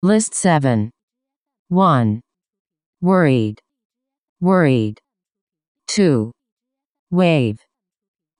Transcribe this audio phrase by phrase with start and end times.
[0.00, 0.92] List 7.
[1.70, 2.20] 1.
[3.00, 3.60] Worried.
[4.40, 5.00] Worried.
[5.88, 6.30] 2.
[7.10, 7.58] Wave.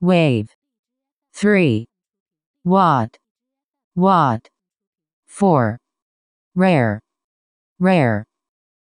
[0.00, 0.54] Wave.
[1.34, 1.84] 3.
[2.64, 3.16] Watt.
[3.96, 4.48] Watt.
[5.26, 5.78] 4.
[6.54, 7.00] Rare.
[7.80, 8.24] Rare.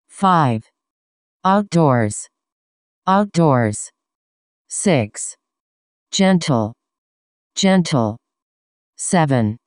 [0.07, 0.71] 5.
[1.45, 2.29] Outdoors.
[3.09, 3.91] Outdoors.
[4.69, 5.37] 6.
[6.13, 6.75] Gentle.
[7.57, 8.19] Gentle.
[8.97, 9.59] 7.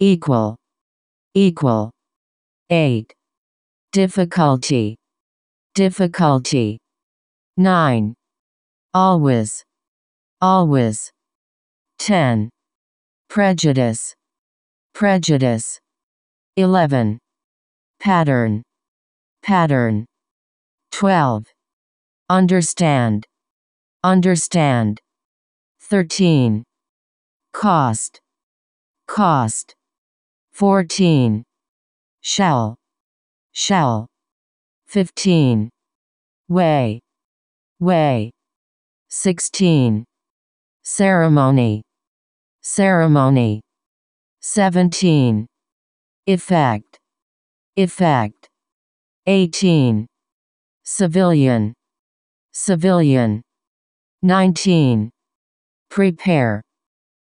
[0.00, 0.56] Equal.
[1.34, 1.92] Equal.
[2.68, 3.14] 8.
[3.92, 4.96] Difficulty.
[5.74, 6.78] Difficulty.
[7.56, 8.14] 9.
[8.92, 9.64] Always.
[10.40, 11.12] Always.
[12.00, 12.50] 10.
[13.28, 14.14] Prejudice.
[14.94, 15.78] Prejudice.
[16.56, 17.18] 11.
[18.00, 18.62] Pattern.
[19.42, 20.06] Pattern.
[20.90, 21.46] 12.
[22.28, 23.26] Understand.
[24.02, 24.98] Understand.
[25.82, 26.64] 13.
[27.52, 28.20] Cost.
[29.06, 29.74] Cost.
[30.52, 31.44] 14.
[32.28, 32.74] Shall.
[33.52, 34.08] Shall.
[34.88, 35.70] 15.
[36.48, 36.98] Way.
[37.78, 38.32] Way.
[39.08, 40.04] 16.
[40.82, 41.82] Ceremony.
[42.62, 43.60] Ceremony.
[44.40, 45.46] 17.
[46.26, 46.98] Effect.
[47.76, 48.48] Effect.
[49.28, 50.06] 18.
[50.82, 51.74] Civilian.
[52.52, 53.40] Civilian.
[54.22, 55.10] 19.
[55.90, 56.60] Prepare.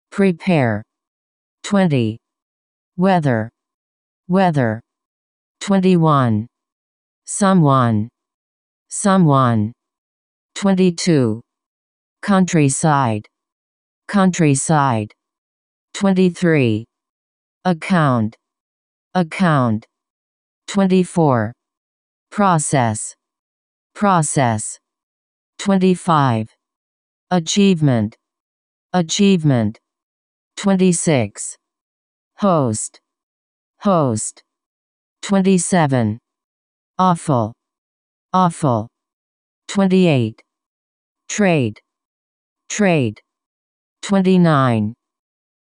[0.09, 0.84] Prepare.
[1.64, 2.18] 20.
[2.96, 3.50] Weather.
[4.30, 4.84] Weather.
[5.66, 6.46] 21.
[7.26, 8.08] Someone.
[8.88, 9.74] Someone.
[10.54, 11.42] 22.
[12.22, 13.26] Countryside.
[14.08, 15.12] Countryside.
[15.96, 16.86] 23.
[17.66, 18.36] Account.
[19.16, 19.88] Account.
[20.68, 21.52] 24.
[22.30, 23.16] Process.
[23.96, 24.78] Process.
[25.58, 26.48] 25.
[27.32, 28.16] Achievement.
[28.94, 29.80] Achievement.
[30.58, 31.58] 26.
[32.38, 33.00] Host.
[33.80, 34.45] Host.
[35.28, 36.20] 27.
[37.00, 37.52] Awful.
[38.31, 38.88] Awful.
[39.70, 40.40] 28.
[41.28, 41.80] Trade.
[42.70, 43.19] Trade.
[44.03, 44.94] 29.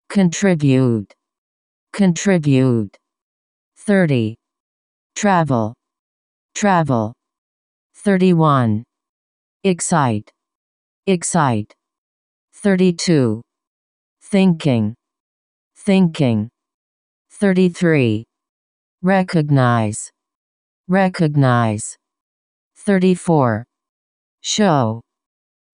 [0.08, 1.12] Contribute.
[1.92, 2.96] Contribute.
[3.78, 4.36] 30.
[5.16, 5.74] Travel.
[6.54, 7.12] Travel.
[7.96, 8.84] 31.
[9.64, 10.30] Excite.
[11.08, 11.74] Excite.
[12.54, 13.42] 32.
[14.22, 14.94] Thinking.
[15.74, 16.48] Thinking.
[17.32, 18.27] 33.
[19.02, 20.10] Recognize.
[20.88, 21.96] Recognize.
[22.78, 23.64] 34.
[24.40, 25.00] Show.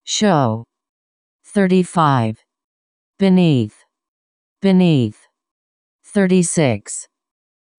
[0.04, 0.64] Show.
[1.46, 2.36] 35.
[3.18, 3.76] Beneath.
[4.60, 5.26] Beneath.
[6.04, 7.06] 36.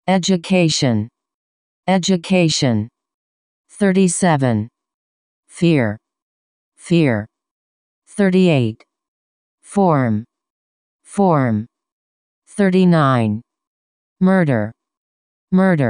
[0.08, 1.08] Education.
[1.86, 2.88] Education.
[3.70, 4.68] 37.
[5.46, 5.98] Fear.
[6.76, 7.26] Fear.
[8.08, 8.82] 38.
[9.62, 10.24] Form.
[11.04, 11.66] Form.
[12.48, 13.42] 39.
[14.20, 14.75] Murder.
[15.52, 15.84] Murder.